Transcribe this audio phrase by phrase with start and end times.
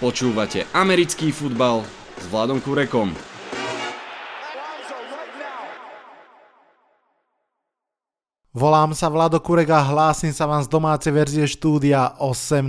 [0.00, 1.84] Počúvate americký futbal
[2.16, 3.12] s Vladom Kurekom.
[8.56, 12.64] Volám sa Vlado Kurek a hlásim sa vám z domácej verzie štúdia 8.0.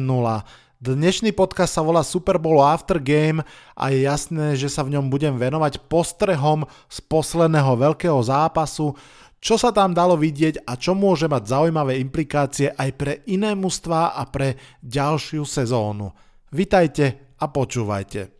[0.83, 3.39] Dnešný podcast sa volá Super Bowl After Game
[3.79, 8.91] a je jasné, že sa v ňom budem venovať postrehom z posledného veľkého zápasu,
[9.39, 14.19] čo sa tam dalo vidieť a čo môže mať zaujímavé implikácie aj pre iné mužstva
[14.19, 16.11] a pre ďalšiu sezónu.
[16.51, 18.35] Vitajte a počúvajte.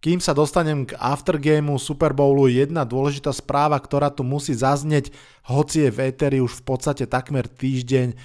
[0.00, 5.12] Kým sa dostanem k aftergameu Super Bowlu, jedna dôležitá správa, ktorá tu musí zaznieť,
[5.44, 8.16] hoci je v Eteri už v podstate takmer týždeň.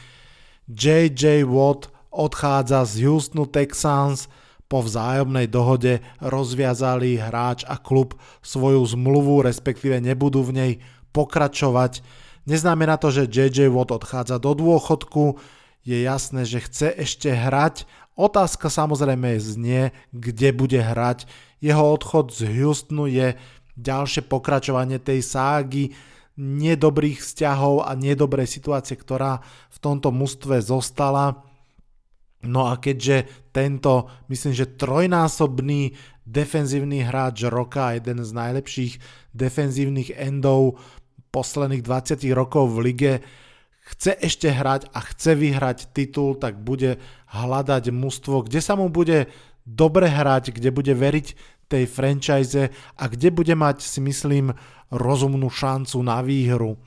[0.71, 4.31] JJ Watt odchádza z Houstonu Texans,
[4.71, 10.71] po vzájomnej dohode rozviazali hráč a klub svoju zmluvu, respektíve nebudú v nej
[11.11, 11.99] pokračovať.
[12.47, 15.35] Neznamená to, že JJ Watt odchádza do dôchodku,
[15.85, 17.85] je jasné, že chce ešte hrať.
[18.17, 21.29] Otázka samozrejme znie, kde bude hrať
[21.65, 23.33] jeho odchod z Houstonu je
[23.75, 25.83] ďalšie pokračovanie tej ságy
[26.35, 29.39] nedobrých vzťahov a nedobrej situácie, ktorá
[29.71, 31.41] v tomto mústve zostala.
[32.43, 35.95] No a keďže tento, myslím, že trojnásobný
[36.27, 38.93] defenzívny hráč roka jeden z najlepších
[39.31, 40.77] defenzívnych endov
[41.31, 43.13] posledných 20 rokov v lige
[43.85, 46.97] chce ešte hrať a chce vyhrať titul, tak bude
[47.29, 49.29] hľadať mužstvo, kde sa mu bude
[49.65, 51.27] dobre hrať, kde bude veriť
[51.69, 54.53] tej franchise a kde bude mať, si myslím,
[54.89, 56.77] rozumnú šancu na výhru.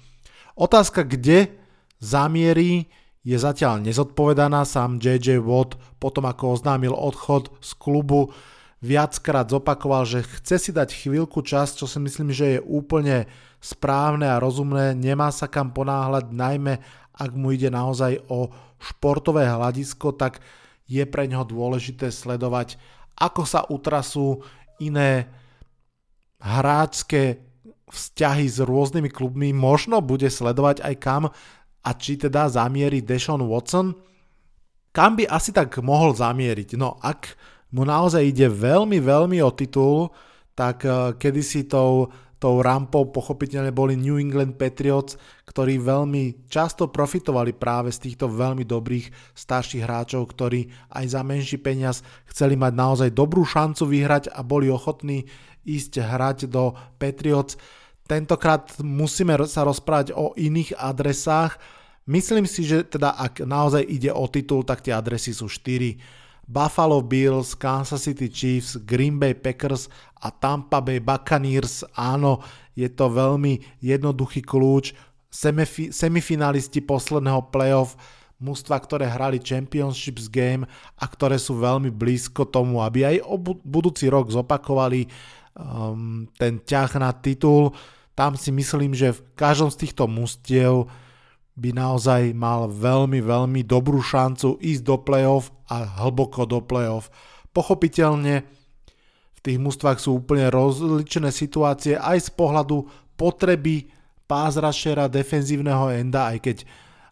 [0.58, 1.54] Otázka, kde
[2.02, 2.90] zamierí,
[3.26, 4.64] je zatiaľ nezodpovedaná.
[4.64, 8.32] Sám JJ Watt potom ako oznámil odchod z klubu
[8.78, 13.26] viackrát zopakoval, že chce si dať chvíľku čas, čo si myslím, že je úplne
[13.58, 14.94] správne a rozumné.
[14.94, 16.74] Nemá sa kam ponáhľať, najmä
[17.18, 20.38] ak mu ide naozaj o športové hľadisko, tak
[20.86, 22.78] je pre ňoho dôležité sledovať,
[23.18, 24.46] ako sa utrasú
[24.78, 25.26] iné
[26.38, 27.42] hráčské
[27.90, 31.22] vzťahy s rôznymi klubmi, možno bude sledovať aj kam
[31.82, 33.96] a či teda zamieri Deshaun Watson.
[34.94, 36.78] Kam by asi tak mohol zamieriť?
[36.78, 37.34] No ak
[37.74, 40.14] mu naozaj ide veľmi, veľmi o titul,
[40.56, 47.50] tak uh, kedysi tou tou rampou pochopiteľne boli New England Patriots, ktorí veľmi často profitovali
[47.50, 53.10] práve z týchto veľmi dobrých starších hráčov, ktorí aj za menší peniaz chceli mať naozaj
[53.10, 55.26] dobrú šancu vyhrať a boli ochotní
[55.66, 57.58] ísť hrať do Patriots.
[58.06, 61.60] Tentokrát musíme sa rozprávať o iných adresách.
[62.08, 67.04] Myslím si, že teda ak naozaj ide o titul, tak tie adresy sú 4 Buffalo
[67.04, 69.92] Bills, Kansas City Chiefs, Green Bay Packers
[70.24, 71.84] a Tampa Bay Buccaneers.
[71.92, 72.40] Áno,
[72.72, 74.96] je to veľmi jednoduchý kľúč.
[75.28, 78.00] Semifi- semifinalisti posledného playoff,
[78.40, 80.64] mužstva, ktoré hrali Championships game
[80.96, 85.04] a ktoré sú veľmi blízko tomu, aby aj o budúci rok zopakovali
[85.52, 87.76] um, ten ťah na titul.
[88.16, 90.88] Tam si myslím, že v každom z týchto mustiev
[91.58, 97.10] by naozaj mal veľmi, veľmi dobrú šancu ísť do play-off a hlboko do play-off.
[97.50, 98.46] Pochopiteľne
[99.34, 102.86] v tých mústvách sú úplne rozličné situácie aj z pohľadu
[103.18, 103.90] potreby
[104.30, 106.56] pázrašera defenzívneho enda, aj keď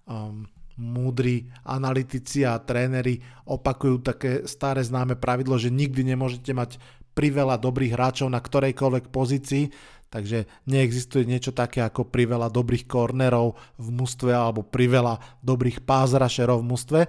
[0.07, 0.47] um,
[0.79, 3.19] múdri analytici a tréneri
[3.49, 6.79] opakujú také staré známe pravidlo, že nikdy nemôžete mať
[7.17, 9.73] priveľa dobrých hráčov na ktorejkoľvek pozícii,
[10.07, 16.69] Takže neexistuje niečo také ako priveľa dobrých kornerov v mústve alebo priveľa dobrých pázrašerov v
[16.71, 17.01] mústve.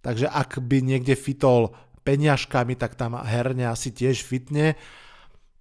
[0.00, 4.76] Takže ak by niekde fitol peňažkami, tak tam herne asi tiež fitne.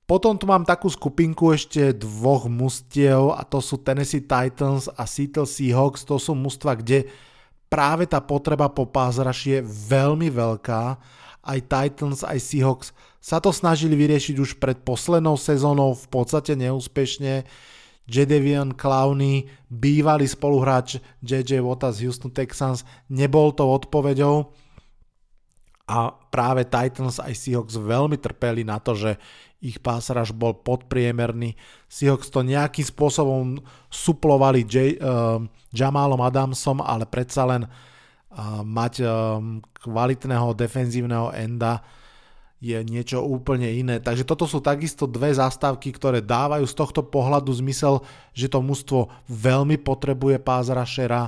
[0.04, 5.48] Potom tu mám takú skupinku ešte dvoch mustiev a to sú Tennessee Titans a Seattle
[5.48, 6.04] Seahawks.
[6.04, 7.08] To sú mustva, kde
[7.72, 10.84] práve tá potreba po pázraši je veľmi veľká.
[11.44, 12.92] Aj Titans, aj Seahawks
[13.24, 17.48] sa to snažili vyriešiť už pred poslednou sezónou v podstate neúspešne.
[18.04, 24.52] Jadavion Clowney, bývalý spoluhráč JJ Watta z Houston Texans, nebol to odpoveďou
[25.88, 29.16] a práve Titans aj Seahawks veľmi trpeli na to, že
[29.64, 31.56] ich pásraž bol podpriemerný.
[31.88, 35.40] Seahawks to nejakým spôsobom suplovali J, uh,
[35.72, 39.40] Jamalom Adamsom, ale predsa len uh, mať uh,
[39.80, 41.80] kvalitného defenzívneho enda
[42.64, 44.00] je niečo úplne iné.
[44.00, 48.00] Takže toto sú takisto dve zastávky, ktoré dávajú z tohto pohľadu zmysel,
[48.32, 51.28] že to mužstvo veľmi potrebuje pázra Šera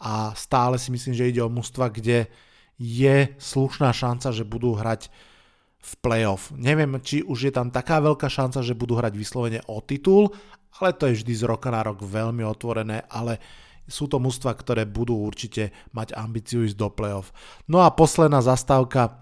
[0.00, 2.32] a stále si myslím, že ide o mužstva, kde
[2.80, 5.12] je slušná šanca, že budú hrať
[5.84, 6.48] v playoff.
[6.56, 10.32] Neviem, či už je tam taká veľká šanca, že budú hrať vyslovene o titul,
[10.80, 13.36] ale to je vždy z roka na rok veľmi otvorené, ale
[13.84, 17.36] sú to mužstva, ktoré budú určite mať ambíciu ísť do playoff.
[17.68, 19.20] No a posledná zastávka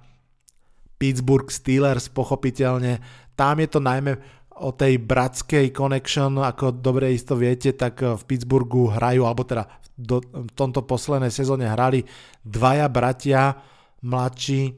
[0.98, 2.98] Pittsburgh Steelers, pochopiteľne.
[3.38, 4.18] Tam je to najmä
[4.58, 10.18] o tej bratskej connection, ako dobre isto viete, tak v Pittsburghu hrajú, alebo teda do,
[10.22, 12.02] v tomto poslednej sezóne hrali
[12.42, 13.54] dvaja bratia
[14.02, 14.74] mladší,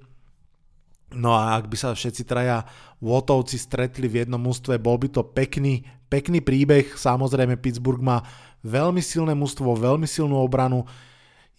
[1.16, 2.64] no a ak by sa všetci traja
[3.00, 8.20] Wotovci stretli v jednom ústve, bol by to pekný, pekný príbeh, samozrejme Pittsburgh má
[8.60, 10.84] veľmi silné mužstvo, veľmi silnú obranu.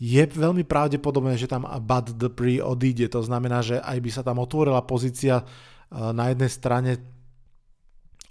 [0.01, 4.42] Je veľmi pravdepodobné, že tam Bud Dupree odíde, to znamená, že aj by sa tam
[4.42, 5.44] otvorila pozícia e,
[5.94, 6.92] na jednej strane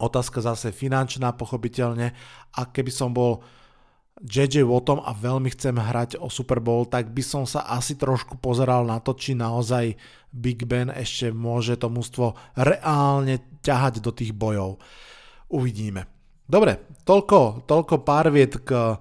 [0.02, 2.10] otázka zase finančná, pochopiteľne,
[2.58, 3.46] a keby som bol
[4.20, 8.42] JJ Wattom a veľmi chcem hrať o Super Bowl, tak by som sa asi trošku
[8.42, 9.94] pozeral na to, či naozaj
[10.34, 14.82] Big Ben ešte môže to mústvo reálne ťahať do tých bojov.
[15.54, 16.04] Uvidíme.
[16.50, 18.98] Dobre, toľko, toľko pár viet k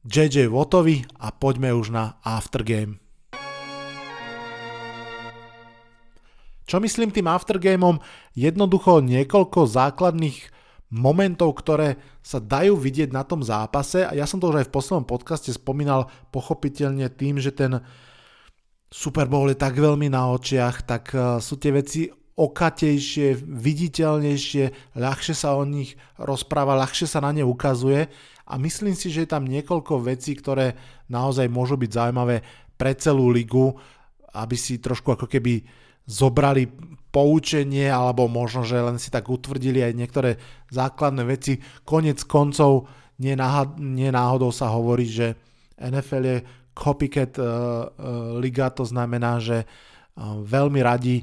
[0.00, 2.96] JJ Wattovi a poďme už na aftergame.
[6.64, 8.00] Čo myslím tým aftergameom?
[8.32, 10.38] Jednoducho niekoľko základných
[10.88, 14.74] momentov, ktoré sa dajú vidieť na tom zápase a ja som to už aj v
[14.74, 17.84] poslednom podcaste spomínal pochopiteľne tým, že ten
[18.88, 22.08] Super Bowl je tak veľmi na očiach, tak eh, sú tie veci
[22.40, 28.08] okatejšie, viditeľnejšie, ľahšie sa o nich rozpráva, ľahšie sa na ne ukazuje
[28.50, 30.74] a myslím si, že je tam niekoľko vecí, ktoré
[31.06, 32.42] naozaj môžu byť zaujímavé
[32.74, 33.70] pre celú ligu,
[34.34, 35.62] aby si trošku ako keby
[36.10, 36.66] zobrali
[37.14, 40.30] poučenie alebo možno, že len si tak utvrdili aj niektoré
[40.74, 41.62] základné veci.
[41.86, 42.90] Konec koncov
[43.22, 43.38] nie,
[43.78, 45.38] nie náhodou sa hovorí, že
[45.78, 46.38] NFL je
[46.74, 47.50] copycat uh, uh,
[48.38, 51.22] liga, to znamená, že uh, veľmi radi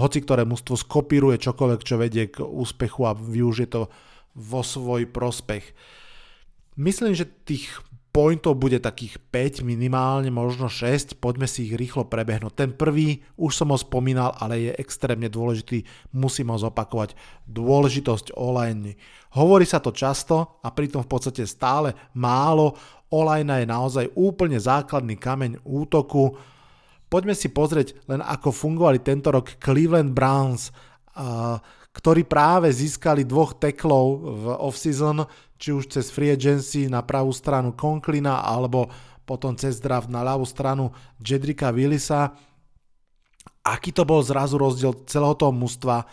[0.00, 3.82] hoci ktoré mužstvo skopíruje čokoľvek, čo vedie k úspechu a využije to
[4.32, 5.64] vo svoj prospech.
[6.78, 7.66] Myslím, že tých
[8.10, 12.52] pointov bude takých 5 minimálne, možno 6, poďme si ich rýchlo prebehnúť.
[12.54, 17.14] Ten prvý, už som ho spomínal, ale je extrémne dôležitý, musím ho zopakovať.
[17.46, 18.98] Dôležitosť online.
[19.38, 22.74] Hovorí sa to často a pritom v podstate stále málo.
[23.14, 26.34] Online je naozaj úplne základný kameň útoku
[27.10, 30.70] Poďme si pozrieť len ako fungovali tento rok Cleveland Browns,
[31.90, 35.26] ktorí práve získali dvoch teklov v off-season,
[35.58, 38.86] či už cez free agency na pravú stranu Conklina, alebo
[39.26, 42.34] potom cez draft na ľavú stranu Jedrika Willisa.
[43.66, 46.06] Aký to bol zrazu rozdiel celého toho mužstva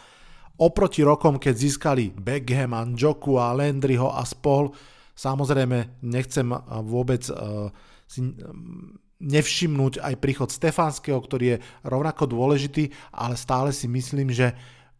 [0.58, 4.74] oproti rokom, keď získali Beckham, Njoku a Landryho a spol.
[5.14, 6.46] Samozrejme, nechcem
[6.86, 7.70] vôbec uh,
[8.06, 14.54] si, um, nevšimnúť aj príchod Stefanského, ktorý je rovnako dôležitý, ale stále si myslím, že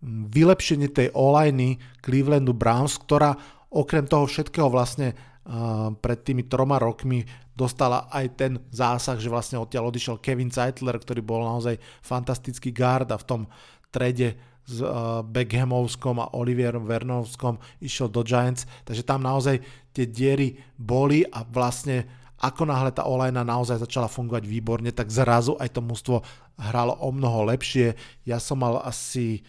[0.06, 3.34] vylepšenie tej olajny Clevelandu Browns, ktorá
[3.74, 7.26] okrem toho všetkého vlastne uh, pred tými troma rokmi
[7.58, 13.10] dostala aj ten zásah, že vlastne odtiaľ odišiel Kevin Zeitler, ktorý bol naozaj fantastický guard
[13.10, 13.42] a v tom
[13.90, 19.64] trede s uh, Beckhamovskom a Olivier Vernovskom išiel do Giants, takže tam naozaj
[19.96, 22.06] tie diery boli a vlastne
[22.38, 26.22] ako náhle tá olejna naozaj začala fungovať výborne, tak zrazu aj to mužstvo
[26.70, 27.98] hralo o mnoho lepšie.
[28.30, 29.42] Ja som mal asi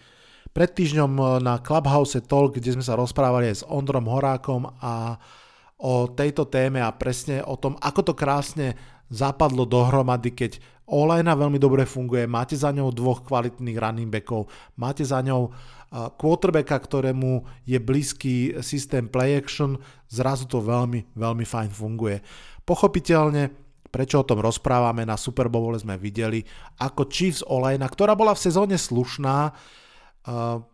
[0.59, 5.15] pred týždňom na Clubhouse Talk, kde sme sa rozprávali aj s Ondrom Horákom a
[5.79, 8.75] o tejto téme a presne o tom, ako to krásne
[9.07, 10.59] zapadlo dohromady, keď
[10.91, 15.47] Olajna veľmi dobre funguje, máte za ňou dvoch kvalitných running backov, máte za ňou
[16.19, 19.79] quarterbacka, ktorému je blízky systém play action,
[20.11, 22.19] zrazu to veľmi, veľmi fajn funguje.
[22.67, 23.47] Pochopiteľne,
[23.87, 26.43] prečo o tom rozprávame, na Super Bowl sme videli,
[26.83, 29.55] ako Chiefs Olejna, ktorá bola v sezóne slušná,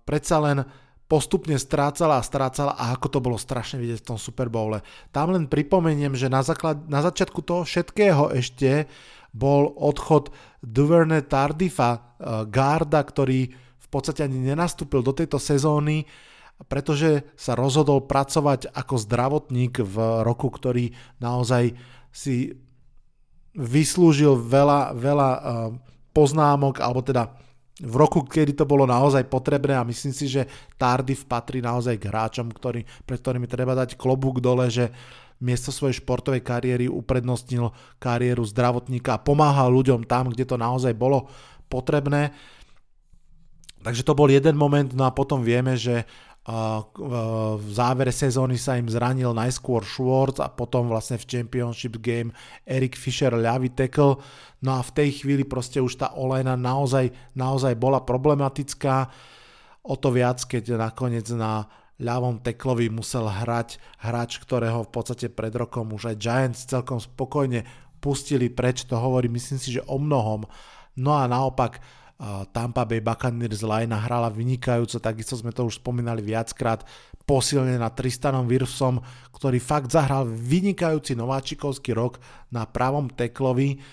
[0.04, 0.58] predsa len
[1.06, 4.82] postupne strácala a strácala a ako to bolo strašne vidieť v tom Super Bowle.
[5.14, 8.90] Tam len pripomeniem, že na, základ, na začiatku toho všetkého ešte
[9.30, 10.34] bol odchod
[10.66, 16.10] Duverne Tardifa, uh, Garda, ktorý v podstate ani nenastúpil do tejto sezóny,
[16.66, 21.76] pretože sa rozhodol pracovať ako zdravotník v roku, ktorý naozaj
[22.16, 22.56] si
[23.56, 25.42] vyslúžil veľa, veľa eh,
[26.16, 27.36] poznámok, alebo teda
[27.76, 30.48] v roku, kedy to bolo naozaj potrebné a myslím si, že
[30.80, 34.96] Tardif patrí naozaj k hráčom, ktorý, pred ktorými treba dať klobúk dole, že
[35.44, 41.28] miesto svojej športovej kariéry uprednostnil kariéru zdravotníka a pomáhal ľuďom tam, kde to naozaj bolo
[41.68, 42.32] potrebné.
[43.84, 46.08] Takže to bol jeden moment, no a potom vieme, že
[46.46, 52.38] v závere sezóny sa im zranil najskôr Schwartz a potom vlastne v Championship Game
[52.70, 54.22] Eric Fisher ľavý tackle.
[54.62, 59.10] No a v tej chvíli proste už tá olejna naozaj, naozaj bola problematická.
[59.82, 61.66] O to viac, keď nakoniec na
[61.98, 67.66] ľavom teklovi musel hrať hráč, ktorého v podstate pred rokom už aj Giants celkom spokojne
[67.98, 70.46] pustili preč, to hovorí myslím si, že o mnohom.
[70.94, 71.82] No a naopak
[72.56, 76.88] Tampa Bay Buccaneers line hrala vynikajúco, takisto sme to už spomínali viackrát,
[77.28, 79.04] posilnená Tristanom Wirfsom,
[79.36, 82.24] ktorý fakt zahral vynikajúci nováčikovský rok
[82.56, 83.84] na pravom teklovi.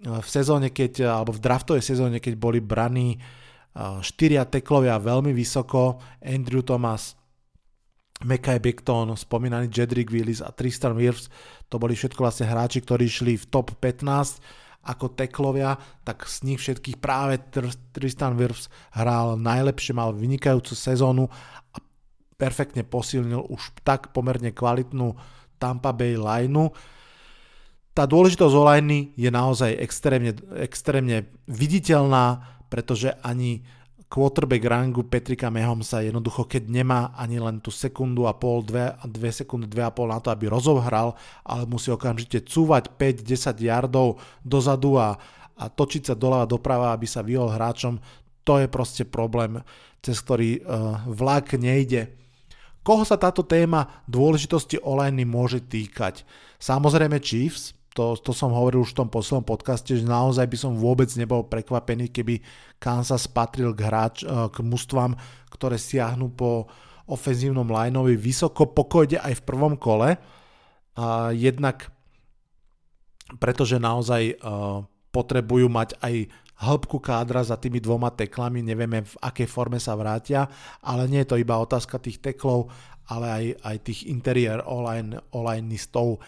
[0.00, 3.20] V sezóne, keď, alebo v draftovej sezóne, keď boli braní
[4.00, 7.12] štyria teklovia veľmi vysoko, Andrew Thomas,
[8.24, 11.28] Mekai Beckton, spomínaný Jedrick Willis a Tristan Wirfs,
[11.68, 15.76] to boli všetko vlastne hráči, ktorí šli v top 15 ako teklovia,
[16.08, 17.36] tak z nich všetkých práve
[17.92, 21.28] Tristan Wirfs hral najlepšie, mal vynikajúcu sezónu
[21.74, 21.76] a
[22.40, 25.12] perfektne posilnil už tak pomerne kvalitnú
[25.60, 26.72] Tampa Bay lineu.
[27.92, 28.64] Tá dôležitosť o
[29.20, 32.40] je naozaj extrémne, extrémne viditeľná,
[32.72, 33.66] pretože ani
[34.10, 39.30] quarterback rangu Petrika Mahomesa jednoducho, keď nemá ani len tú sekundu a pol, dve, dve
[39.30, 41.14] sekundy, dve a pol na to, aby rozohral,
[41.46, 45.14] ale musí okamžite cúvať 5-10 yardov dozadu a,
[45.54, 48.02] a točiť sa doľava doprava, aby sa vyhol hráčom,
[48.42, 49.62] to je proste problém,
[50.02, 52.10] cez ktorý uh, vlak nejde.
[52.82, 56.26] Koho sa táto téma dôležitosti online môže týkať?
[56.58, 60.72] Samozrejme Chiefs, to, to som hovoril už v tom poslednom podcaste, že naozaj by som
[60.78, 62.38] vôbec nebol prekvapený, keby
[62.78, 65.18] Kansas patril k, hráč, e, k mústvám,
[65.50, 66.70] ktoré siahnu po
[67.10, 70.14] ofenzívnom lineovi vysoko, pokojde aj v prvom kole.
[70.94, 71.90] A jednak
[73.38, 74.82] pretože naozaj uh,
[75.14, 76.14] potrebujú mať aj
[76.60, 80.50] hĺbku kádra za tými dvoma teklami, nevieme v akej forme sa vrátia,
[80.82, 82.68] ale nie je to iba otázka tých teklov,
[83.08, 86.20] ale aj, aj tých interiér online, onlineistov.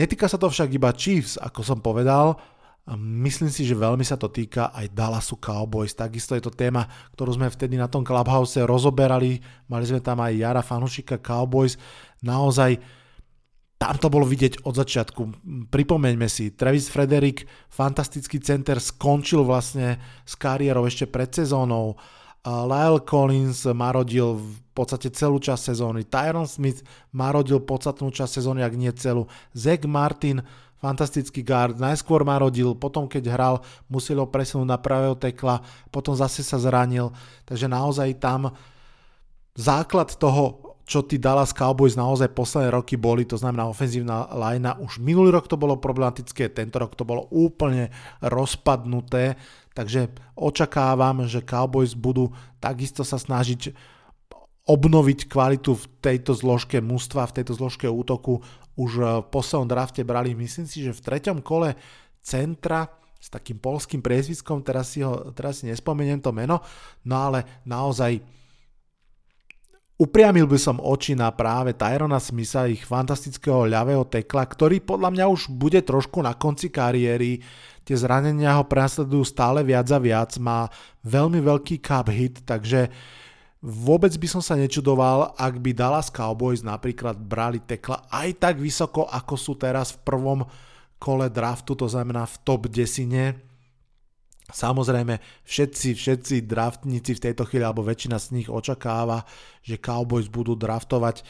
[0.00, 2.40] Netýka sa to však iba Chiefs, ako som povedal,
[2.98, 5.94] Myslím si, že veľmi sa to týka aj Dallasu Cowboys.
[5.94, 9.38] Takisto je to téma, ktorú sme vtedy na tom Clubhouse rozoberali.
[9.70, 11.78] Mali sme tam aj Jara Fanušika Cowboys.
[12.26, 12.82] Naozaj
[13.78, 15.22] tam to bolo vidieť od začiatku.
[15.70, 21.94] Pripomeňme si, Travis Frederick, fantastický center, skončil vlastne s kariérou ešte pred sezónou.
[22.44, 26.08] Lyle Collins marodil v podstate celú časť sezóny.
[26.08, 26.80] Tyron Smith
[27.12, 29.28] marodil podstatnú časť sezóny, ak nie celú.
[29.52, 30.40] Zach Martin,
[30.80, 33.56] fantastický guard, najskôr marodil, potom keď hral,
[33.92, 35.60] musel ho presunúť na pravého tekla,
[35.92, 37.12] potom zase sa zranil.
[37.44, 38.56] Takže naozaj tam
[39.52, 44.98] základ toho, čo tí Dallas Cowboys naozaj posledné roky boli, to znamená ofenzívna lajna, už
[44.98, 47.94] minulý rok to bolo problematické, tento rok to bolo úplne
[48.24, 49.38] rozpadnuté,
[49.70, 53.70] Takže očakávam, že Cowboys budú takisto sa snažiť
[54.66, 58.42] obnoviť kvalitu v tejto zložke mústva, v tejto zložke útoku.
[58.78, 61.74] Už v poslednom drafte brali, myslím si, že v treťom kole
[62.22, 62.86] centra
[63.20, 66.64] s takým polským priezviskom, teraz si, ho, teraz si nespomeniem to meno,
[67.04, 68.16] no ale naozaj
[70.00, 75.24] upriamil by som oči na práve Tyrona Smitha, ich fantastického ľavého tekla, ktorý podľa mňa
[75.28, 77.44] už bude trošku na konci kariéry
[77.90, 80.70] tie zranenia ho prenasledujú stále viac a viac, má
[81.02, 82.86] veľmi veľký cup hit, takže
[83.58, 89.10] vôbec by som sa nečudoval, ak by Dallas Cowboys napríklad brali tekla aj tak vysoko,
[89.10, 90.40] ako sú teraz v prvom
[91.02, 93.49] kole draftu, to znamená v top desine.
[94.50, 99.24] Samozrejme, všetci, všetci draftníci v tejto chvíli, alebo väčšina z nich očakáva,
[99.62, 101.22] že Cowboys budú draftovať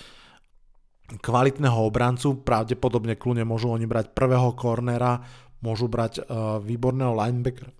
[1.19, 5.19] kvalitného obrancu, pravdepodobne kľudne môžu oni brať prvého kornera,
[5.59, 7.71] môžu brať uh, výborného linebackera,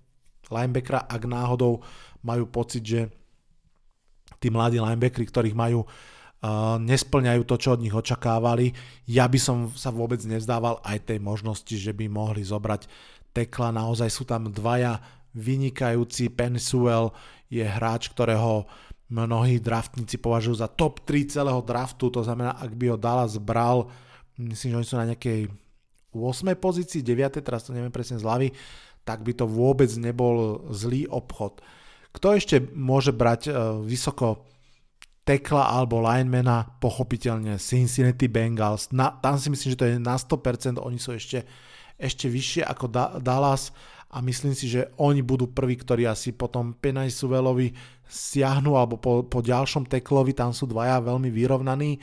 [0.51, 1.79] linebackera, ak náhodou
[2.27, 3.01] majú pocit, že
[4.43, 8.75] tí mladí linebackeri, ktorých majú, uh, nesplňajú to, čo od nich očakávali.
[9.07, 12.85] Ja by som sa vôbec nevzdával aj tej možnosti, že by mohli zobrať
[13.31, 13.71] tekla.
[13.71, 14.99] Naozaj sú tam dvaja
[15.35, 16.31] vynikajúci.
[16.31, 17.11] Pensuel
[17.51, 18.67] je hráč, ktorého
[19.11, 23.91] mnohí draftníci považujú za top 3 celého draftu, to znamená, ak by ho Dallas bral,
[24.39, 25.51] myslím, že oni sú na nejakej
[26.15, 26.55] 8.
[26.55, 27.43] pozícii, 9.
[27.43, 28.55] teraz to neviem presne z hlavy,
[29.03, 31.59] tak by to vôbec nebol zlý obchod.
[32.11, 34.47] Kto ešte môže brať uh, vysoko
[35.23, 38.91] tekla alebo linemana, pochopiteľne Cincinnati Bengals.
[38.91, 41.47] Na, tam si myslím, že to je na 100%, oni sú ešte,
[41.95, 43.71] ešte vyššie ako da, Dallas
[44.11, 47.71] a myslím si, že oni budú prví, ktorí asi potom Penaj Suvelovi
[48.11, 51.95] siahnu alebo po, po ďalšom teklovi, tam sú dvaja veľmi vyrovnaní.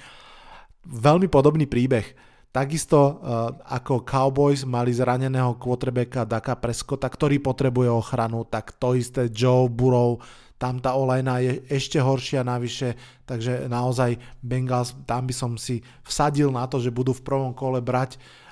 [0.88, 2.16] Veľmi podobný príbeh.
[2.48, 3.12] Takisto uh,
[3.60, 10.16] ako Cowboys mali zraneného quarterbacka Daka Prescotta, ktorý potrebuje ochranu, tak to isté Joe Burrow,
[10.56, 12.96] tam tá olajna je ešte horšia navyše,
[13.28, 17.84] takže naozaj Bengals, tam by som si vsadil na to, že budú v prvom kole
[17.84, 18.48] brať uh,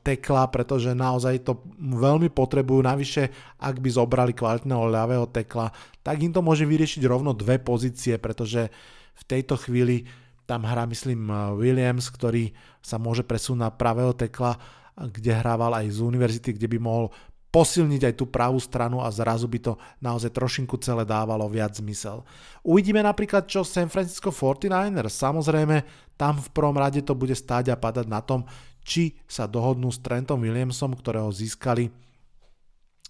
[0.00, 2.80] tekla, pretože naozaj to veľmi potrebujú.
[2.80, 3.28] Navyše,
[3.60, 5.68] ak by zobrali kvalitného ľavého tekla,
[6.00, 8.72] tak im to môže vyriešiť rovno dve pozície, pretože
[9.16, 10.08] v tejto chvíli
[10.48, 12.50] tam hrá, myslím, Williams, ktorý
[12.80, 14.56] sa môže presunúť na pravého tekla,
[14.96, 17.06] kde hrával aj z univerzity, kde by mohol
[17.50, 22.22] posilniť aj tú pravú stranu a zrazu by to naozaj trošinku celé dávalo viac zmysel.
[22.62, 25.18] Uvidíme napríklad, čo San Francisco 49ers.
[25.18, 25.82] Samozrejme,
[26.14, 28.46] tam v prvom rade to bude stáť a padať na tom,
[28.84, 31.92] či sa dohodnú s Trentom Williamsom, ktorého získali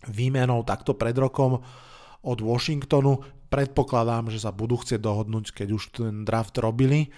[0.08, 1.60] výmenou takto pred rokom
[2.24, 3.20] od Washingtonu.
[3.50, 7.10] Predpokladám, že sa budú chcieť dohodnúť, keď už ten draft robili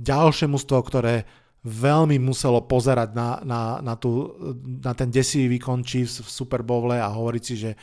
[0.00, 1.28] ďalšie mužstvo, ktoré
[1.60, 4.32] veľmi muselo pozerať na, na, na, tú,
[4.64, 7.76] na ten desivý výkon Chiefs v Super Bowle a hovoriť si, že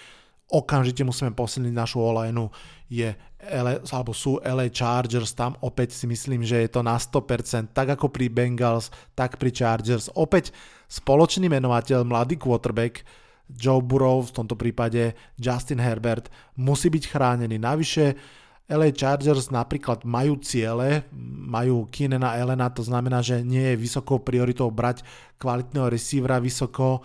[0.47, 2.47] okamžite musíme posilniť našu olajnu
[2.87, 7.75] je LA, alebo sú LA Chargers, tam opäť si myslím, že je to na 100%,
[7.75, 10.07] tak ako pri Bengals, tak pri Chargers.
[10.15, 10.55] Opäť
[10.87, 13.03] spoločný menovateľ, mladý quarterback,
[13.47, 16.27] Joe Burrow, v tomto prípade Justin Herbert,
[16.59, 17.55] musí byť chránený.
[17.59, 18.05] Navyše,
[18.67, 21.07] LA Chargers napríklad majú ciele,
[21.47, 25.07] majú Kinena Elena, to znamená, že nie je vysokou prioritou brať
[25.39, 26.99] kvalitného receivera vysoko.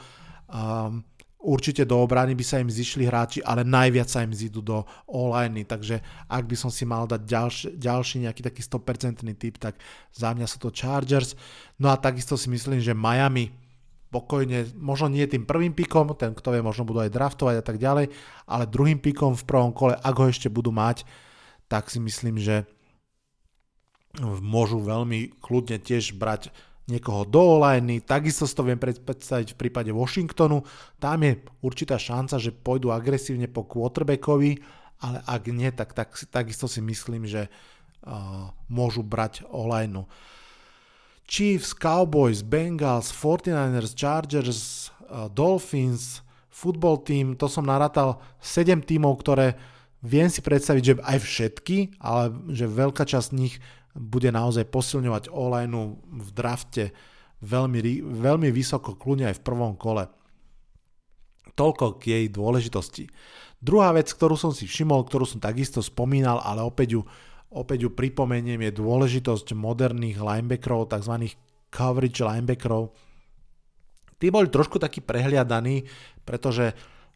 [0.51, 1.07] Um,
[1.43, 5.67] určite do obrany by sa im zišli hráči, ale najviac sa im zídu do online,
[5.67, 5.99] takže
[6.31, 9.77] ak by som si mal dať ďalší, ďalší nejaký taký 100% typ, tak
[10.15, 11.35] za mňa sú to Chargers.
[11.83, 13.51] No a takisto si myslím, že Miami
[14.13, 17.81] pokojne, možno nie tým prvým pikom, ten kto vie, možno budú aj draftovať a tak
[17.81, 18.13] ďalej,
[18.45, 21.09] ale druhým pikom v prvom kole, ak ho ešte budú mať,
[21.67, 22.69] tak si myslím, že
[24.21, 26.53] môžu veľmi kľudne tiež brať
[26.91, 30.67] niekoho do olajny, takisto si to viem predstaviť v prípade Washingtonu,
[30.99, 34.59] tam je určitá šanca, že pôjdu agresívne po quarterbackovi,
[35.03, 40.07] ale ak nie, tak, tak takisto si myslím, že uh, môžu brať olajnu.
[41.27, 49.55] Chiefs, Cowboys, Bengals, 49ers, Chargers, uh, Dolphins, football team, to som narátal 7 tímov, ktoré
[50.03, 53.55] Viem si predstaviť, že aj všetky, ale že veľká časť z nich
[53.93, 56.85] bude naozaj posilňovať online v drafte
[57.45, 60.09] veľmi, veľmi vysoko, kľudne aj v prvom kole.
[61.53, 63.05] Toľko k jej dôležitosti.
[63.61, 67.03] Druhá vec, ktorú som si všimol, ktorú som takisto spomínal, ale opäť ju,
[67.53, 71.37] opäť ju pripomeniem, je dôležitosť moderných linebackerov, tzv.
[71.69, 72.91] coverage linebackerov.
[74.17, 75.85] Tí boli trošku takí prehliadaní,
[76.23, 76.73] pretože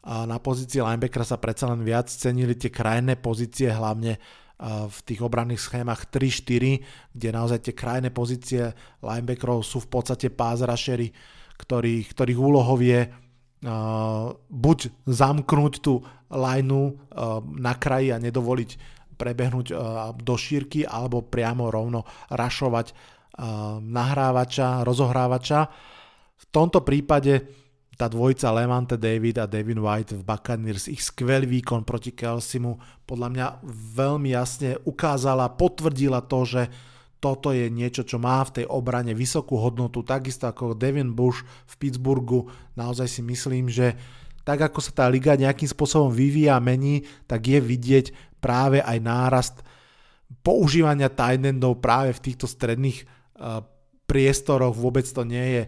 [0.07, 4.19] na pozícii linebackera sa predsa len viac cenili tie krajné pozície, hlavne
[4.65, 8.73] v tých obranných schémach 3-4, kde naozaj tie krajné pozície
[9.05, 11.13] linebackerov sú v podstate pass rushery,
[11.61, 16.01] ktorých, ktorých úlohou je uh, buď zamknúť tú
[16.33, 18.71] lineu uh, na kraji a nedovoliť
[19.21, 19.79] prebehnúť uh,
[20.17, 23.17] do šírky, alebo priamo rovno rašovať
[23.85, 25.69] nahrávača, rozohrávača.
[26.41, 27.45] V tomto prípade
[27.97, 32.77] tá dvojica Levante David a Devin White v Buccaneers, ich skvelý výkon proti Kelsimu
[33.09, 33.47] podľa mňa
[33.97, 36.63] veľmi jasne ukázala, potvrdila to, že
[37.17, 41.75] toto je niečo, čo má v tej obrane vysokú hodnotu, takisto ako Devin Bush v
[41.81, 42.53] Pittsburghu.
[42.77, 43.97] Naozaj si myslím, že
[44.45, 48.99] tak ako sa tá liga nejakým spôsobom vyvíja a mení, tak je vidieť práve aj
[49.01, 49.57] nárast
[50.45, 51.43] používania tight
[51.83, 53.03] práve v týchto stredných
[53.41, 53.65] uh,
[54.07, 54.77] priestoroch.
[54.77, 55.63] Vôbec to nie je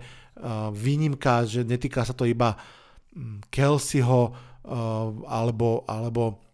[0.72, 2.54] výnimka, že netýka sa to iba
[3.14, 4.34] mm, Kelseyho
[5.28, 6.44] alebo, alebo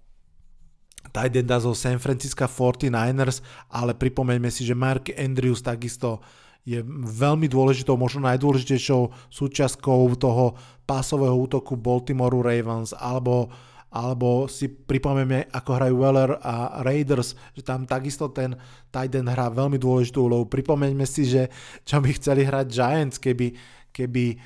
[1.11, 6.23] Tidenda zo San Francisco 49ers, ale pripomeňme si, že Mark Andrews takisto
[6.65, 10.57] je veľmi dôležitou, možno najdôležitejšou súčiastkou toho
[10.89, 13.53] pásového útoku Baltimore Ravens alebo
[13.95, 18.59] alebo si pripomeme, ako hrajú Weller a Raiders, že tam takisto ten
[18.91, 20.51] tight end hrá veľmi dôležitú úlohu.
[20.51, 21.47] Pripomeňme si, že
[21.87, 23.55] čo by chceli hrať Giants, keby,
[23.95, 24.37] keby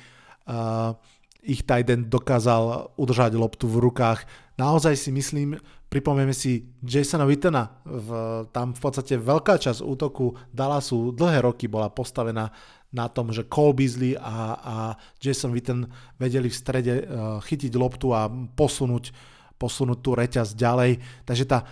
[0.45, 0.93] uh,
[1.41, 4.29] ich end dokázal udržať loptu v rukách.
[4.61, 5.57] Naozaj si myslím,
[5.89, 8.09] pripomeme si Jasona Wittena, v,
[8.53, 12.51] tam v podstate veľká časť útoku Dallasu dlhé roky bola postavená
[12.93, 14.75] na tom, že Cole Beasley a, a
[15.17, 15.89] Jason Witten
[16.21, 21.03] vedeli v strede uh, chytiť loptu a posunúť posunúť tú reťaz ďalej.
[21.27, 21.67] Takže tá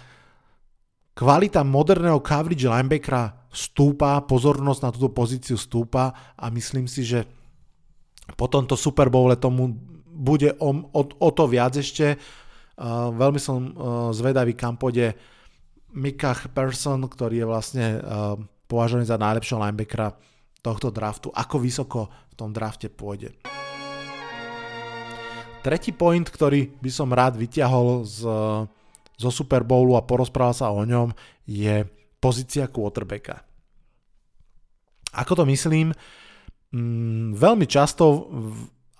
[1.16, 7.24] kvalita moderného coverage linebackera stúpa, pozornosť na túto pozíciu stúpa a myslím si, že
[8.36, 9.72] po tomto Super Bowle tomu
[10.18, 12.18] bude o, o, o to viac ešte.
[12.78, 13.72] Uh, veľmi som uh,
[14.12, 15.14] zvedavý, kam pôjde
[15.94, 18.36] Mikach Person, ktorý je vlastne uh,
[18.68, 20.14] považovaný za najlepšieho linebackera
[20.60, 21.32] tohto draftu.
[21.32, 23.34] Ako vysoko v tom drafte pôjde.
[25.66, 28.24] Tretí point, ktorý by som rád vyťahol z,
[29.18, 31.12] zo Super Bowlu a porozprával sa o ňom,
[31.44, 31.84] je
[32.22, 33.42] pozícia quarterbacka.
[35.18, 35.92] Ako to myslím?
[36.78, 38.30] Mm, veľmi často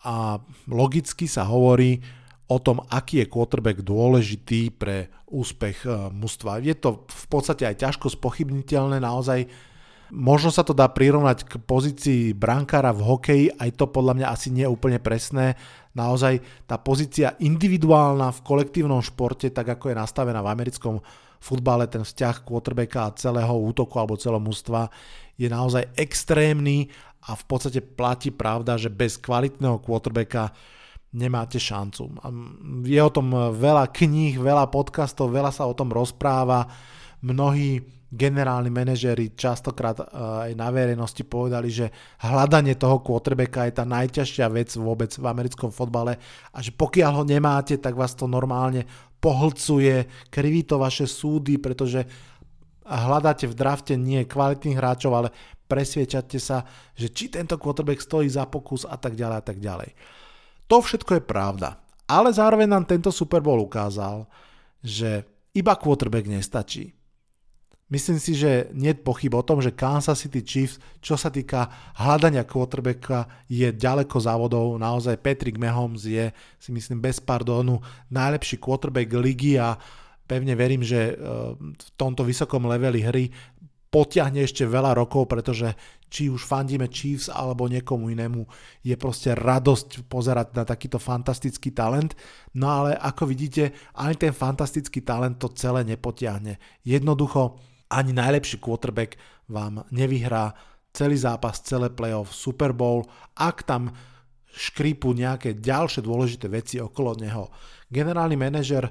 [0.02, 2.02] a logicky sa hovorí
[2.48, 6.64] o tom, aký je quarterback dôležitý pre úspech uh, mužstva.
[6.64, 9.46] Je to v podstate aj ťažko spochybniteľné, naozaj
[10.08, 14.56] Možno sa to dá prirovnať k pozícii brankára v hokeji, aj to podľa mňa asi
[14.56, 15.60] nie je úplne presné.
[16.00, 21.04] Naozaj tá pozícia individuálna v kolektívnom športe, tak ako je nastavená v americkom
[21.44, 24.88] futbale, ten vzťah quarterbacka a celého útoku alebo celého mústva
[25.36, 26.88] je naozaj extrémny
[27.28, 30.56] a v podstate platí pravda, že bez kvalitného quarterbacka
[31.12, 32.20] nemáte šancu.
[32.88, 36.68] Je o tom veľa kníh, veľa podcastov, veľa sa o tom rozpráva.
[37.24, 40.06] Mnohí generálni manažéri častokrát eh,
[40.48, 41.92] aj na verejnosti povedali, že
[42.24, 46.16] hľadanie toho quarterbacka je tá najťažšia vec vôbec v americkom fotbale
[46.56, 48.88] a že pokiaľ ho nemáte, tak vás to normálne
[49.20, 52.06] pohlcuje, kriví to vaše súdy, pretože
[52.88, 55.30] hľadáte v drafte nie kvalitných hráčov, ale
[55.68, 56.64] presviečate sa,
[56.96, 59.92] že či tento quarterback stojí za pokus a tak ďalej a tak ďalej.
[60.72, 61.70] To všetko je pravda.
[62.08, 64.24] Ale zároveň nám tento Super Bowl ukázal,
[64.80, 66.96] že iba quarterback nestačí.
[67.88, 71.72] Myslím si, že nie je pochyb o tom, že Kansas City Chiefs, čo sa týka
[71.96, 74.76] hľadania quarterbacka, je ďaleko závodov.
[74.76, 77.80] Naozaj Patrick Mahomes je, si myslím, bez pardónu
[78.12, 79.80] najlepší quarterback ligy a
[80.28, 81.14] pevne verím, že e,
[81.58, 83.26] v tomto vysokom leveli hry
[83.88, 85.72] potiahne ešte veľa rokov, pretože
[86.12, 88.44] či už fandíme Chiefs alebo niekomu inému,
[88.84, 92.16] je proste radosť pozerať na takýto fantastický talent.
[92.56, 96.60] No ale ako vidíte, ani ten fantastický talent to celé nepotiahne.
[96.84, 97.60] Jednoducho
[97.92, 99.16] ani najlepší quarterback
[99.48, 100.52] vám nevyhrá
[100.92, 103.08] celý zápas, celé playoff, Super Bowl,
[103.40, 103.92] ak tam
[104.52, 107.54] škrípu nejaké ďalšie dôležité veci okolo neho.
[107.88, 108.90] Generálny manažer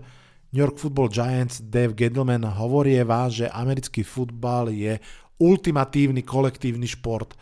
[0.57, 4.97] New York Football Giants Dave Gettleman hovorieva, že americký futbal je
[5.37, 7.37] ultimatívny kolektívny šport.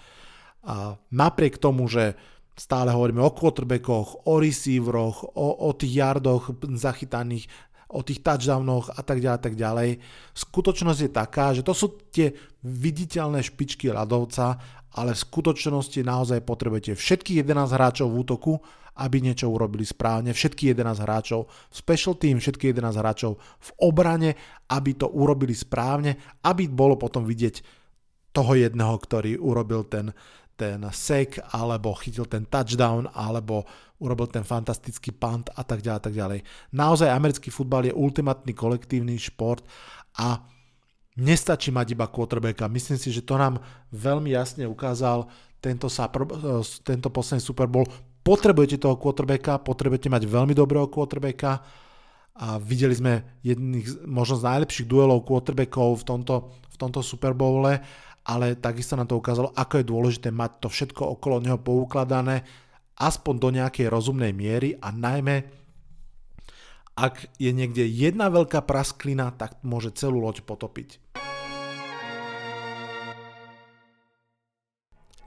[0.67, 2.19] A napriek tomu, že
[2.59, 7.47] stále hovoríme o quarterbackoch, o receiveroch, o, o tých yardoch zachytaných,
[7.95, 10.03] o tých touchdownoch a tak ďalej, tak ďalej.
[10.35, 12.35] Skutočnosť je taká, že to sú tie
[12.67, 14.59] viditeľné špičky ľadovca,
[14.91, 18.59] ale v skutočnosti naozaj potrebujete všetkých 11 hráčov v útoku,
[18.95, 24.39] aby niečo urobili správne, všetkých 11 hráčov v special team, všetkých 11 hráčov v obrane,
[24.71, 26.15] aby to urobili správne,
[26.47, 27.83] aby bolo potom vidieť
[28.35, 30.11] toho jedného, ktorý urobil ten,
[30.59, 33.63] ten sek, alebo chytil ten touchdown, alebo
[34.03, 36.39] urobil ten fantastický punt a tak ďalej, tak ďalej.
[36.75, 39.63] Naozaj americký futbal je ultimátny kolektívny šport
[40.19, 40.43] a
[41.15, 42.67] nestačí mať iba quarterbacka.
[42.67, 43.63] Myslím si, že to nám
[43.95, 45.31] veľmi jasne ukázal
[45.63, 45.87] tento,
[46.83, 47.87] tento posledný Super Bowl.
[48.25, 51.61] Potrebujete toho quarterbacka, potrebujete mať veľmi dobrého quarterbacka
[52.35, 56.35] a videli sme jedných možno z najlepších duelov quarterbackov v tomto,
[56.73, 57.37] v tomto Super
[58.25, 62.41] ale takisto nám to ukázalo, ako je dôležité mať to všetko okolo neho poukladané,
[62.97, 65.45] aspoň do nejakej rozumnej miery a najmä
[66.95, 71.03] ak je niekde jedna veľká prasklina, tak môže celú loď potopiť.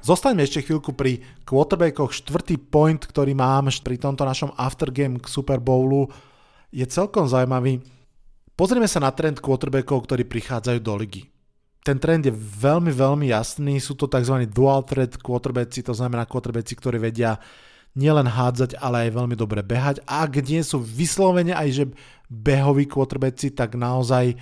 [0.08, 2.15] Zostaňme ešte chvíľku pri quarterbackoch.
[2.15, 6.08] Štvrtý point, ktorý mám pri tomto našom aftergame k Super Bowlu,
[6.72, 7.84] je celkom zaujímavý.
[8.56, 11.24] Pozrieme sa na trend quarterbackov, ktorí prichádzajú do ligy
[11.88, 13.80] ten trend je veľmi, veľmi jasný.
[13.80, 14.43] Sú to tzv.
[14.52, 17.39] dual threat quarterbacki, to znamená quarterbacki, ktorí vedia
[17.96, 20.04] nielen hádzať, ale aj veľmi dobre behať.
[20.04, 21.84] A nie sú vyslovene aj že
[22.28, 24.39] behoví quarterbacki, tak naozaj uh,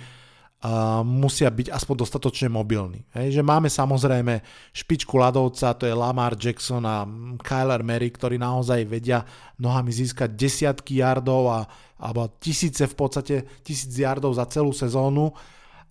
[1.04, 3.04] musia byť aspoň dostatočne mobilní.
[3.12, 4.40] Hej, že máme samozrejme
[4.72, 7.06] špičku ľadovca, to je Lamar Jackson a
[7.44, 9.22] Kyler Mary, ktorí naozaj vedia
[9.60, 11.60] nohami získať desiatky yardov a,
[12.00, 15.30] alebo tisíce v podstate, tisíc yardov za celú sezónu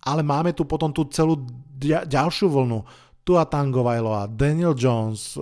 [0.06, 1.42] ale máme tu potom tú celú
[2.06, 2.86] ďalšiu vlnu.
[3.26, 5.34] Tua Tangovailoa, Daniel Jones,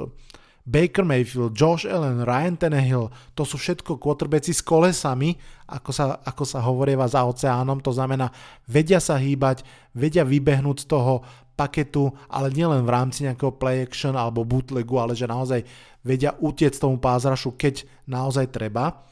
[0.64, 5.36] Baker Mayfield, Josh Allen, Ryan Tannehill, to sú všetko quarterbacki s kolesami,
[5.68, 8.32] ako sa, ako sa hovorieva za oceánom, to znamená,
[8.64, 9.60] vedia sa hýbať,
[9.92, 11.20] vedia vybehnúť z toho
[11.52, 15.60] paketu, ale nielen v rámci nejakého play action alebo bootlegu, ale že naozaj
[16.00, 19.04] vedia utiecť tomu pázrašu, keď naozaj treba.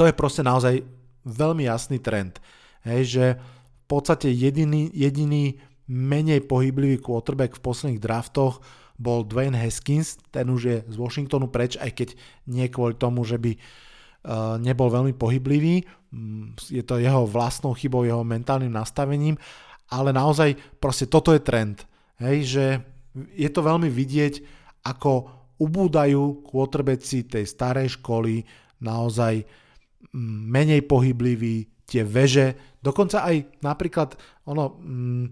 [0.00, 0.80] To je proste naozaj
[1.28, 2.40] veľmi jasný trend.
[2.88, 8.58] Hej, že v podstate jediný, jediný menej pohyblivý quarterback v posledných draftoch
[8.96, 12.08] bol Dwayne Haskins, ten už je z Washingtonu preč, aj keď
[12.48, 18.08] nie kvôli tomu, že by uh, nebol veľmi pohyblivý, mm, je to jeho vlastnou chybou,
[18.08, 19.36] jeho mentálnym nastavením,
[19.92, 21.84] ale naozaj proste toto je trend,
[22.18, 22.66] hej, že
[23.36, 24.34] je to veľmi vidieť,
[24.84, 28.44] ako ubúdajú quarterbacki tej starej školy,
[28.80, 29.44] naozaj
[30.12, 35.26] mm, menej pohybliví, tie veže, dokonca aj napríklad, ono, mm,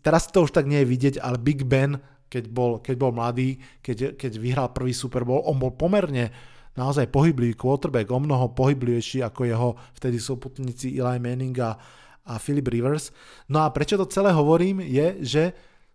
[0.00, 2.00] teraz to už tak nie je vidieť, ale Big Ben,
[2.32, 6.32] keď bol, keď bol mladý, keď, keď vyhral prvý Super Bowl, on bol pomerne
[6.72, 11.76] naozaj pohyblivý quarterback, o mnoho pohyblivejší ako jeho vtedy súputníci Eli Manning a,
[12.24, 13.12] a Philip Rivers.
[13.52, 15.42] No a prečo to celé hovorím je, že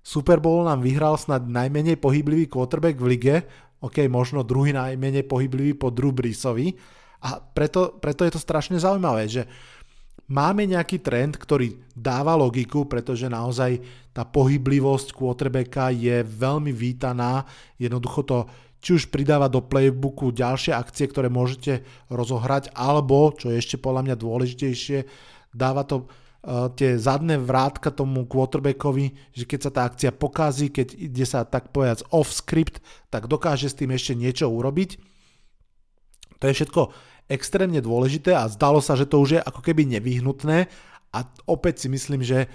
[0.05, 3.35] Super Bowl nám vyhral snad najmenej pohyblivý quarterback v lige,
[3.81, 6.77] ok, možno druhý najmenej pohyblivý po Drew Breesovi
[7.25, 9.49] a preto, preto je to strašne zaujímavé, že
[10.27, 13.79] máme nejaký trend, ktorý dáva logiku, pretože naozaj
[14.11, 17.47] tá pohyblivosť quarterbacka je veľmi vítaná,
[17.79, 18.37] jednoducho to
[18.77, 21.81] či už pridáva do playbooku ďalšie akcie, ktoré môžete
[22.13, 24.97] rozohrať, alebo, čo je ešte podľa mňa dôležitejšie,
[25.49, 30.93] dáva to uh, tie zadné vrátka tomu quarterbackovi, že keď sa tá akcia pokazí, keď
[30.93, 35.01] ide sa tak povedať off script, tak dokáže s tým ešte niečo urobiť.
[36.37, 36.81] To je všetko
[37.27, 40.71] extrémne dôležité a zdalo sa, že to už je ako keby nevyhnutné
[41.11, 42.47] a opäť si myslím, že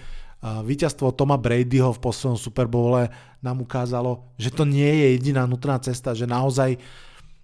[0.42, 3.06] víťazstvo Toma Bradyho v poslednom Super Bowle
[3.44, 6.80] nám ukázalo, že to nie je jediná nutná cesta, že naozaj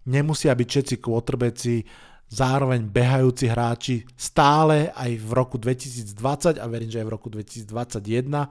[0.09, 1.87] nemusia byť všetci quarterbacki
[2.29, 8.51] zároveň behajúci hráči stále aj v roku 2020 a verím, že aj v roku 2021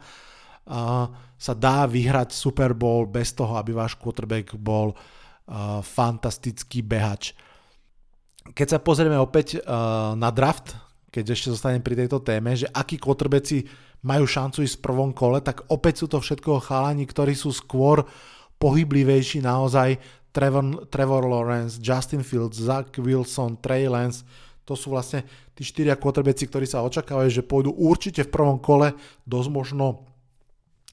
[1.37, 4.95] sa dá vyhrať Super Bowl bez toho, aby váš quarterback bol
[5.83, 7.37] fantastický behač.
[8.53, 10.75] Keď sa pozrieme opäť uh, na draft,
[11.11, 13.65] keď ešte zostanem pri tejto téme, že akí quarterbacki
[14.05, 18.05] majú šancu ísť v prvom kole, tak opäť sú to všetko chalani, ktorí sú skôr
[18.61, 19.97] pohyblivejší naozaj.
[20.35, 24.21] Trevor, Trevor Lawrence, Justin Fields, Zach Wilson, Trey Lance,
[24.67, 25.23] to sú vlastne
[25.55, 30.05] tí štyria quarterbacki, ktorí sa očakávajú, že pôjdu určite v prvom kole, dosť možno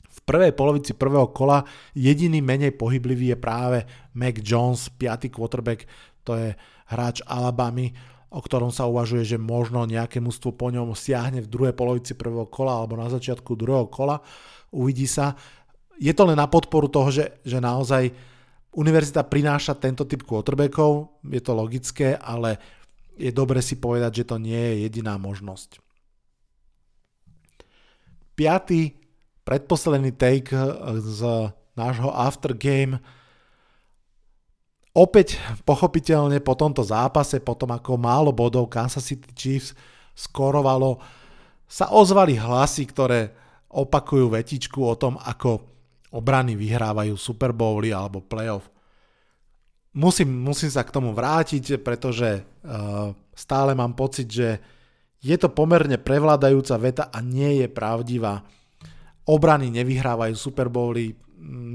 [0.09, 1.67] v prvej polovici prvého kola.
[1.93, 3.79] Jediný menej pohyblivý je práve
[4.14, 5.85] Mac Jones, piatý quarterback,
[6.23, 6.49] to je
[6.88, 7.92] hráč Alabamy,
[8.35, 12.51] o ktorom sa uvažuje, že možno nejaké mústvo po ňom siahne v druhej polovici prvého
[12.51, 14.18] kola alebo na začiatku druhého kola.
[14.75, 15.38] Uvidí sa.
[16.03, 18.11] Je to len na podporu toho, že, že naozaj
[18.75, 22.59] univerzita prináša tento typ quarterbackov, je to logické, ale
[23.14, 25.79] je dobre si povedať, že to nie je jediná možnosť.
[28.35, 28.99] Piatý,
[29.47, 30.51] predposledný take
[30.99, 31.20] z
[31.79, 32.99] nášho after game
[34.94, 39.74] Opäť pochopiteľne po tomto zápase, potom ako málo bodov Kansas City Chiefs
[40.14, 41.02] skorovalo,
[41.66, 43.35] sa ozvali hlasy, ktoré
[43.74, 45.66] opakujú vetičku o tom, ako
[46.14, 48.70] obrany vyhrávajú Super Bowly alebo playoff.
[49.98, 54.62] Musím, musím sa k tomu vrátiť, pretože uh, stále mám pocit, že
[55.18, 58.46] je to pomerne prevládajúca veta a nie je pravdivá.
[59.26, 61.18] Obrany nevyhrávajú Super Bowly,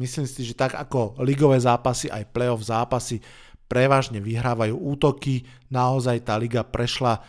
[0.02, 3.22] myslím si, že tak ako ligové zápasy, aj playoff zápasy
[3.70, 5.46] prevažne vyhrávajú útoky.
[5.70, 7.22] Naozaj tá liga prešla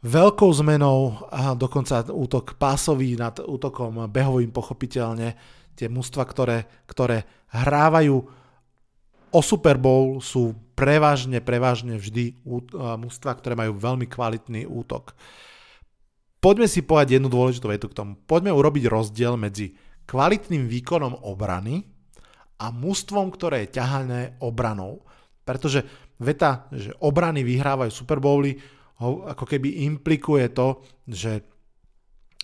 [0.00, 5.36] veľkou zmenou a dokonca útok pásový nad útokom behovým pochopiteľne.
[5.76, 8.16] Tie mužstva, ktoré, ktoré hrávajú
[9.32, 15.16] o Super Bowl sú prevažne, prevažne vždy mužstva, ktoré majú veľmi kvalitný útok.
[16.42, 18.18] Poďme si povedať jednu dôležitú vetu k tomu.
[18.26, 21.82] Poďme urobiť rozdiel medzi kvalitným výkonom obrany
[22.62, 25.02] a mústvom, ktoré je ťahané obranou.
[25.42, 25.82] Pretože
[26.22, 28.54] veta, že obrany vyhrávajú Super Bowly,
[29.02, 30.78] ako keby implikuje to,
[31.10, 31.42] že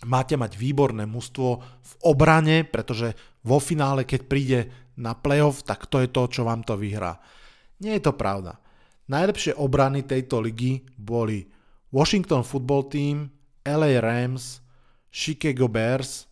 [0.06, 3.14] máte mať výborné mužstvo v obrane, pretože
[3.46, 4.60] vo finále, keď príde
[4.98, 7.14] na playoff, tak to je to, čo vám to vyhrá.
[7.78, 8.58] Nie je to pravda.
[9.08, 11.46] Najlepšie obrany tejto ligy boli
[11.94, 13.30] Washington Football Team,
[13.62, 14.60] LA Rams,
[15.08, 16.27] Chicago Bears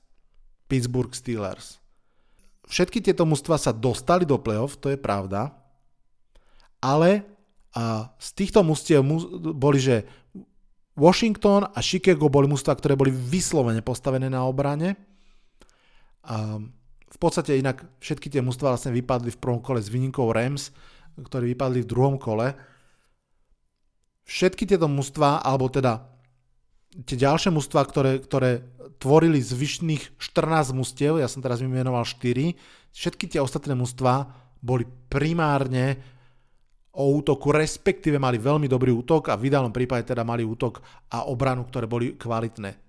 [0.67, 1.79] Pittsburgh Steelers.
[2.67, 5.55] Všetky tieto mužstva sa dostali do playoff, to je pravda,
[6.83, 7.23] ale
[8.19, 9.05] z týchto mužstiev
[9.55, 10.03] boli, že
[10.97, 14.97] Washington a Chicago boli mužstva, ktoré boli vyslovene postavené na obrane.
[17.07, 20.73] V podstate inak všetky tie mužstva vlastne vypadli v prvom kole s výnimkou Rams,
[21.21, 22.57] ktorí vypadli v druhom kole.
[24.27, 26.03] Všetky tieto mužstva, alebo teda
[27.05, 28.65] tie ďalšie mužstva, ktoré, ktoré
[28.97, 32.57] tvorili zvyšných 14 mustiev, ja som teraz vymenoval 4,
[32.97, 34.33] všetky tie ostatné mužstva
[34.65, 36.01] boli primárne
[36.97, 40.81] o útoku, respektíve mali veľmi dobrý útok a v ideálnom prípade teda mali útok
[41.13, 42.87] a obranu, ktoré boli kvalitné.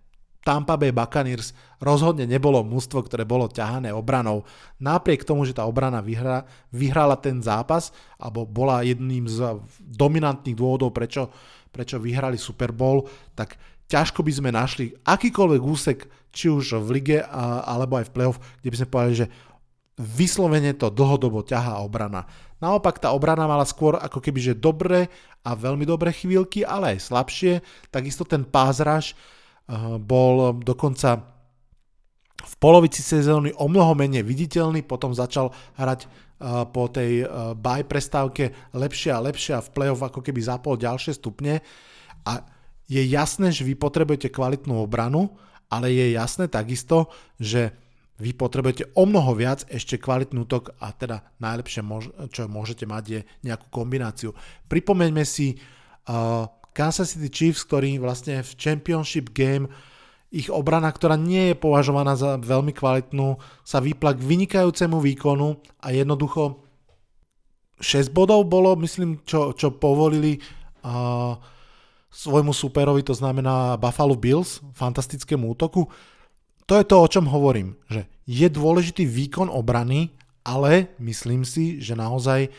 [0.48, 1.52] Tampa Bay Buccaneers
[1.84, 4.48] rozhodne nebolo mužstvo, ktoré bolo ťahané obranou.
[4.80, 10.96] Napriek tomu, že tá obrana vyhra, vyhrala ten zápas, alebo bola jedným z dominantných dôvodov,
[10.96, 11.28] prečo,
[11.67, 16.00] prečo vyhrali Super Bowl, tak ťažko by sme našli akýkoľvek úsek,
[16.32, 19.28] či už v lige alebo aj v playoff, kde by sme povedali, že
[19.97, 22.30] vyslovene to dlhodobo ťahá obrana.
[22.62, 25.10] Naopak tá obrana mala skôr ako keby, že dobré
[25.41, 27.54] a veľmi dobré chvíľky, ale aj slabšie.
[27.89, 31.34] Takisto ten pázraž eh, bol dokonca
[32.38, 36.06] v polovici sezóny o mnoho menej viditeľný, potom začal hrať
[36.69, 37.26] po tej
[37.58, 41.65] buy prestávke lepšie a lepšie a v play-off ako keby zapol ďalšie stupne
[42.30, 42.34] a
[42.88, 45.36] je jasné, že vy potrebujete kvalitnú obranu,
[45.67, 47.76] ale je jasné takisto, že
[48.17, 51.86] vy potrebujete o mnoho viac ešte kvalitný útok a teda najlepšie,
[52.34, 54.34] čo môžete mať, je nejakú kombináciu.
[54.65, 59.69] Pripomeňme si uh, Kansas City Chiefs, ktorí vlastne v Championship Game
[60.34, 65.93] ich obrana, ktorá nie je považovaná za veľmi kvalitnú, sa vypla k vynikajúcemu výkonu a
[65.93, 66.67] jednoducho
[67.78, 70.41] 6 bodov bolo, myslím, čo, čo povolili
[70.84, 71.38] uh,
[72.17, 75.86] svojmu superovi, to znamená Buffalo Bills, fantastickému útoku.
[76.65, 81.93] To je to, o čom hovorím, že je dôležitý výkon obrany, ale myslím si, že
[81.93, 82.49] naozaj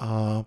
[0.00, 0.40] uh,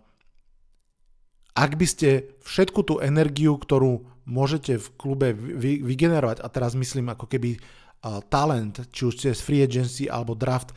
[1.59, 7.11] ak by ste všetku tú energiu, ktorú môžete v klube vy, vygenerovať, a teraz myslím
[7.11, 10.71] ako keby uh, talent, či už cez free agency alebo draft,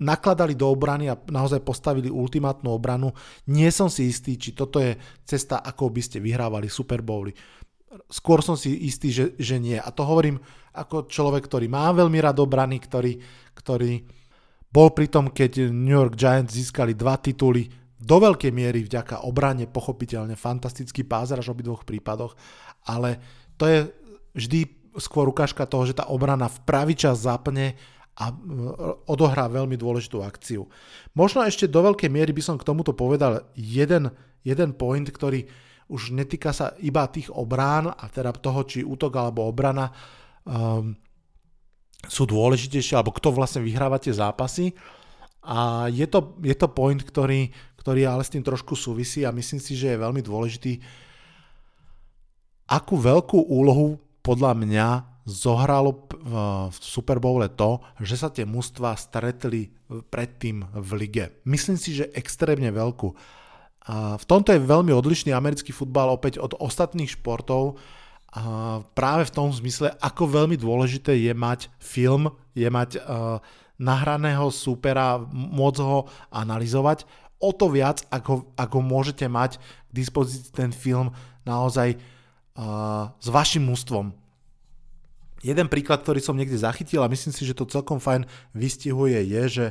[0.00, 3.12] nakladali do obrany a naozaj postavili ultimátnu obranu,
[3.52, 7.36] nie som si istý, či toto je cesta, ako by ste vyhrávali Super Bowly.
[8.08, 9.76] Skôr som si istý, že, že nie.
[9.76, 10.40] A to hovorím
[10.72, 13.18] ako človek, ktorý má veľmi rád obrany, ktorý,
[13.52, 14.06] ktorý
[14.70, 17.66] bol pri tom, keď New York Giants získali dva tituly
[18.00, 22.32] do veľkej miery vďaka obrane, pochopiteľne fantastický pázraž v obidvoch prípadoch,
[22.88, 23.20] ale
[23.60, 23.78] to je
[24.32, 24.60] vždy
[24.96, 27.76] skôr ukážka toho, že tá obrana v pravý čas zapne
[28.20, 28.28] a
[29.08, 30.68] odohrá veľmi dôležitú akciu.
[31.16, 34.12] Možno ešte do veľkej miery by som k tomuto povedal jeden,
[34.44, 35.48] jeden point, ktorý
[35.88, 39.88] už netýka sa iba tých obrán a teda toho, či útok alebo obrana,
[40.44, 40.92] um,
[42.06, 44.72] sú dôležitejšie, alebo kto vlastne vyhráva tie zápasy.
[45.40, 47.48] A je to, je to point, ktorý,
[47.80, 50.80] ktorý ale s tým trošku súvisí a myslím si, že je veľmi dôležitý.
[52.68, 54.88] Akú veľkú úlohu podľa mňa
[55.30, 56.10] zohralo
[56.66, 61.24] v Super Bowle to, že sa tie mužstva stretli predtým v lige.
[61.46, 63.08] Myslím si, že extrémne veľkú.
[64.18, 67.78] V tomto je veľmi odlišný americký futbal opäť od ostatných športov,
[68.30, 73.42] a práve v tom zmysle, ako veľmi dôležité je mať film, je mať uh,
[73.74, 77.10] nahraného supera, môcť ho analyzovať,
[77.42, 81.10] o to viac, ako, ako môžete mať k dispozícii ten film
[81.42, 84.14] naozaj uh, s vašim mústvom.
[85.40, 89.42] Jeden príklad, ktorý som niekde zachytil a myslím si, že to celkom fajn vystihuje, je,
[89.48, 89.66] že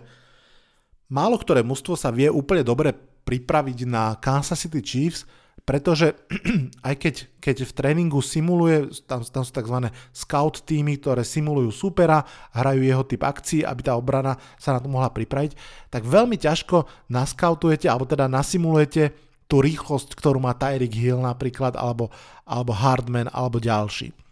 [1.10, 2.94] málo ktoré mužstvo sa vie úplne dobre
[3.30, 5.30] pripraviť na Kansas City Chiefs,
[5.70, 6.18] pretože
[6.90, 9.94] aj keď, keď v tréningu simuluje, tam, tam sú tzv.
[10.10, 12.26] scout týmy, ktoré simulujú supera,
[12.58, 15.54] hrajú jeho typ akcií, aby tá obrana sa na to mohla pripraviť,
[15.94, 19.14] tak veľmi ťažko naskautujete, alebo teda nasimulujete
[19.46, 22.10] tú rýchlosť, ktorú má Tyreek Hill napríklad, alebo,
[22.46, 24.29] alebo Hardman, alebo ďalší.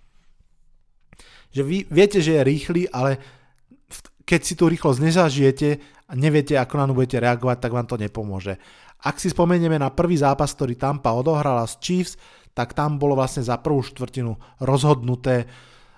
[1.52, 3.18] Že vy viete, že je rýchly, ale
[4.28, 5.70] keď si tú rýchlosť nezažijete
[6.08, 8.60] a neviete, ako na ňu budete reagovať, tak vám to nepomôže.
[9.00, 12.18] Ak si spomenieme na prvý zápas, ktorý Tampa odohrala s Chiefs,
[12.58, 14.34] tak tam bolo vlastne za prvú štvrtinu
[14.66, 15.46] rozhodnuté.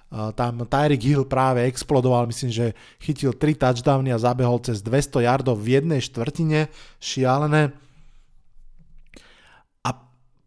[0.10, 2.66] Tam Tyreek Hill práve explodoval, myslím, že
[3.00, 6.68] chytil 3 touchdowny a zabehol cez 200 yardov v jednej štvrtine.
[7.00, 7.72] Šialené.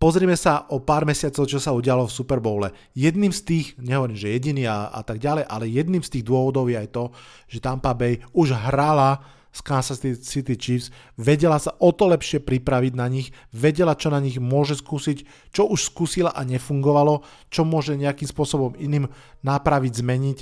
[0.02, 2.74] Pozrime sa o pár mesiacov, čo sa udialo v Super Bowle.
[2.90, 6.66] Jedným z tých, nehovorím, že jediný a, a tak ďalej, ale jedným z tých dôvodov
[6.66, 7.14] je aj to,
[7.46, 9.22] že Tampa Bay už hrala
[9.54, 14.18] z Kansas City Chiefs, vedela sa o to lepšie pripraviť na nich, vedela, čo na
[14.18, 15.22] nich môže skúsiť,
[15.54, 19.06] čo už skúsila a nefungovalo, čo môže nejakým spôsobom iným
[19.46, 20.38] napraviť, zmeniť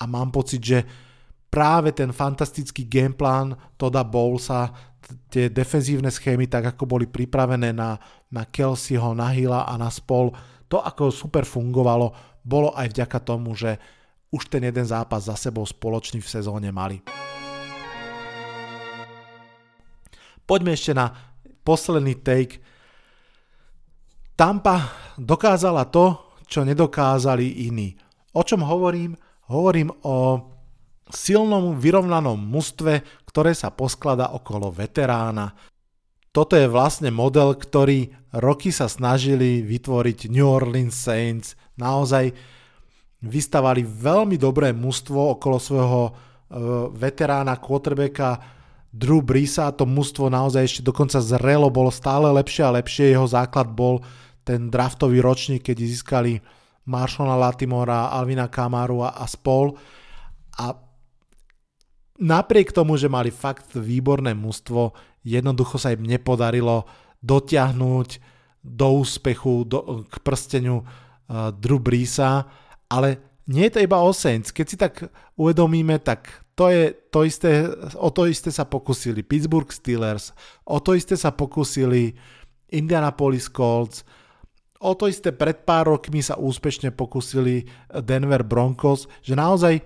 [0.00, 0.88] a mám pocit, že
[1.52, 4.72] práve ten fantastický gameplan Toda Bowlesa,
[5.30, 7.96] tie defenzívne schémy, tak ako boli pripravené na,
[8.30, 10.32] na Kelseyho, na Hilla a na Spol,
[10.68, 13.76] to ako super fungovalo, bolo aj vďaka tomu, že
[14.32, 17.04] už ten jeden zápas za sebou spoločný v sezóne mali.
[20.42, 21.12] Poďme ešte na
[21.62, 22.58] posledný take.
[24.34, 27.94] Tampa dokázala to, čo nedokázali iní.
[28.34, 29.14] O čom hovorím?
[29.52, 30.48] Hovorím o
[31.12, 35.56] silnom vyrovnanom mužstve, ktoré sa posklada okolo veterána.
[36.32, 41.56] Toto je vlastne model, ktorý roky sa snažili vytvoriť New Orleans Saints.
[41.80, 42.32] Naozaj
[43.24, 46.12] vystavali veľmi dobré mužstvo okolo svojho uh,
[46.92, 48.60] veterána, quarterbacka
[48.92, 53.16] Drew Breesa to mužstvo naozaj ešte dokonca zrelo, bolo stále lepšie a lepšie.
[53.16, 54.04] Jeho základ bol
[54.44, 56.44] ten draftový ročník, keď získali
[56.84, 59.72] Marshalla Latimora, Alvina Kamaru a, a spol.
[60.60, 60.76] A
[62.20, 64.92] napriek tomu, že mali fakt výborné mužstvo,
[65.22, 66.84] jednoducho sa im nepodarilo
[67.22, 68.08] dotiahnuť
[68.62, 72.46] do úspechu, do, k prsteniu uh, Drew Breesa,
[72.86, 74.54] ale nie je to iba o Saints.
[74.54, 79.66] Keď si tak uvedomíme, tak to je to isté, o to isté sa pokusili Pittsburgh
[79.72, 80.36] Steelers,
[80.68, 82.14] o to isté sa pokusili
[82.70, 84.06] Indianapolis Colts,
[84.82, 87.66] o to isté pred pár rokmi sa úspešne pokusili
[88.02, 89.80] Denver Broncos, že naozaj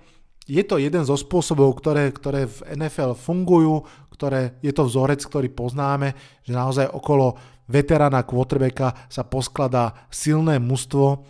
[0.47, 5.51] je to jeden zo spôsobov, ktoré, ktoré v NFL fungujú, ktoré, je to vzorec, ktorý
[5.51, 7.37] poznáme, že naozaj okolo
[7.67, 11.21] veterána quarterbacka sa poskladá silné mužstvo,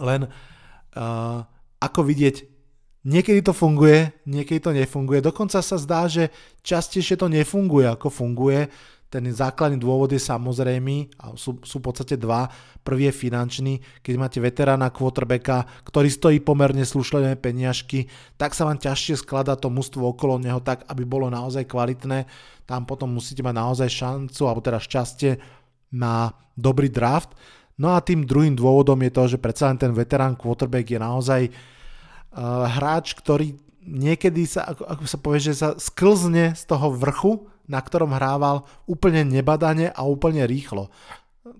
[0.00, 1.38] len uh,
[1.78, 2.36] ako vidieť,
[3.04, 6.32] niekedy to funguje, niekedy to nefunguje, dokonca sa zdá, že
[6.64, 8.72] častejšie to nefunguje, ako funguje,
[9.10, 12.46] ten základný dôvod je samozrejmý, a sú, sú v podstate dva.
[12.86, 18.06] Prvý je finančný, keď máte veterána quarterbacka, ktorý stojí pomerne slušlené peniažky,
[18.38, 22.30] tak sa vám ťažšie skladá to mužstvo okolo neho tak, aby bolo naozaj kvalitné.
[22.70, 25.42] Tam potom musíte mať naozaj šancu, alebo teda šťastie
[25.90, 27.34] na dobrý draft.
[27.82, 31.42] No a tým druhým dôvodom je to, že predsa len ten veterán quarterback je naozaj
[31.50, 37.50] uh, hráč, ktorý niekedy sa, ako, ako sa povie, že sa sklzne z toho vrchu
[37.70, 40.90] na ktorom hrával úplne nebadane a úplne rýchlo.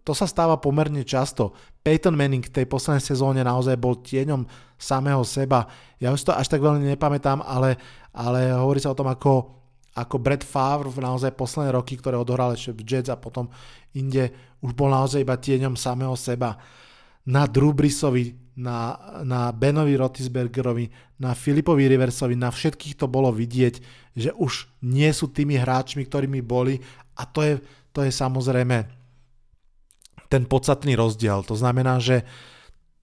[0.03, 1.55] To sa stáva pomerne často.
[1.81, 4.45] Peyton Manning v tej poslednej sezóne naozaj bol tieňom
[4.75, 5.71] samého seba.
[6.03, 7.79] Ja už to až tak veľmi nepamätám, ale,
[8.11, 9.63] ale hovorí sa o tom, ako,
[9.95, 13.49] ako Brett Favre v naozaj posledné roky, ktoré odohral ešte v Jets a potom
[13.95, 16.59] inde, už bol naozaj iba tieňom samého seba.
[17.25, 23.75] Na Drew Brisovi na, na Benovi Rotisbergerovi, na Filipovi Riversovi, na všetkých to bolo vidieť,
[24.13, 26.77] že už nie sú tými hráčmi, ktorými boli
[27.17, 27.55] a to je,
[27.97, 28.85] to je samozrejme
[30.31, 31.43] ten podstatný rozdiel.
[31.49, 32.23] To znamená, že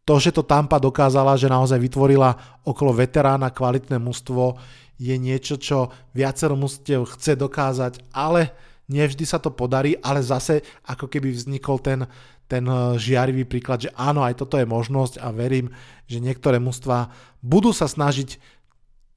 [0.07, 4.55] to, že to Tampa dokázala, že naozaj vytvorila okolo veterána kvalitné mužstvo,
[4.97, 8.55] je niečo, čo viacero mužstiev chce dokázať, ale
[8.87, 12.07] nevždy sa to podarí, ale zase ako keby vznikol ten,
[12.47, 15.69] ten eh, žiarivý príklad, že áno, aj toto je možnosť a verím,
[16.07, 17.11] že niektoré mužstva
[17.43, 18.39] budú sa snažiť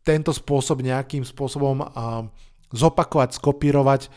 [0.03, 2.24] tento spôsob nejakým spôsobom uh,
[2.72, 4.09] zopakovať, skopírovať.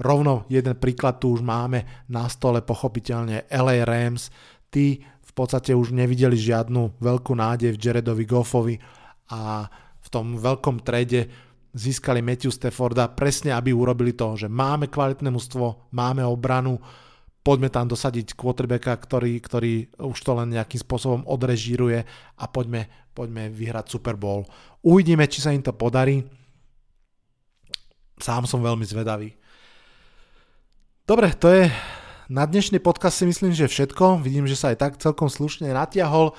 [0.00, 4.32] Rovno jeden príklad tu už máme na stole, pochopiteľne LA Rams.
[4.72, 8.76] Tí v podstate už nevideli žiadnu veľkú nádej v Jaredovi Goffovi
[9.28, 9.68] a
[10.00, 11.28] v tom veľkom trade
[11.76, 16.80] získali Matthew Stafforda presne, aby urobili to, že máme kvalitné mužstvo, máme obranu,
[17.46, 22.02] poďme tam dosadiť quarterbacka, ktorý, ktorý už to len nejakým spôsobom odrežíruje
[22.42, 24.42] a poďme, poďme vyhrať Super Bowl.
[24.82, 26.26] Uvidíme, či sa im to podarí.
[28.18, 29.30] Sám som veľmi zvedavý.
[31.06, 31.70] Dobre, to je
[32.26, 34.18] na dnešný podcast si myslím, že všetko.
[34.18, 36.34] Vidím, že sa aj tak celkom slušne natiahol.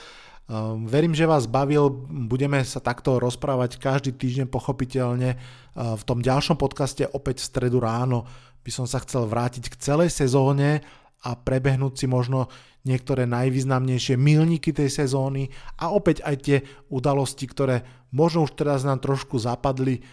[0.48, 1.88] Um, verím, že vás bavil,
[2.28, 5.40] budeme sa takto rozprávať každý týždeň pochopiteľne.
[5.72, 8.28] Uh, v tom ďalšom podcaste opäť v stredu ráno
[8.68, 10.84] by som sa chcel vrátiť k celej sezóne
[11.24, 12.52] a prebehnúť si možno
[12.84, 15.48] niektoré najvýznamnejšie milníky tej sezóny
[15.80, 16.58] a opäť aj tie
[16.92, 20.04] udalosti, ktoré možno už teraz nám trošku zapadli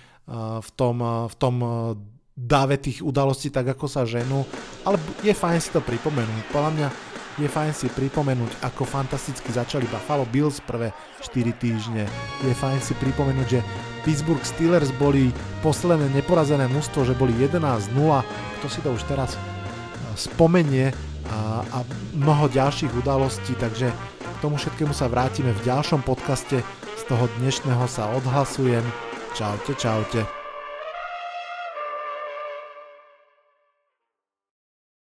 [0.62, 1.54] v tom, v tom
[2.34, 4.46] dáve tých udalostí tak ako sa ženú,
[4.86, 6.50] ale je fajn si to pripomenúť.
[6.54, 6.88] Podľa mňa
[7.34, 12.06] je fajn si pripomenúť, ako fantasticky začali Buffalo Bills prvé 4 týždne.
[12.46, 13.60] Je fajn si pripomenúť, že
[14.06, 17.90] Pittsburgh Steelers boli posledné neporazené mužstvo, že boli 11-0.
[18.60, 19.38] Kto si to už teraz e,
[20.14, 20.94] spomenie
[21.32, 21.78] a, a
[22.14, 26.62] mnoho ďalších udalostí, takže k tomu všetkému sa vrátime v ďalšom podcaste.
[26.94, 28.84] Z toho dnešného sa odhlasujem.
[29.34, 30.43] Čaute, čaute.